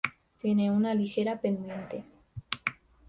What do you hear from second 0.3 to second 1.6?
Tiene una ligera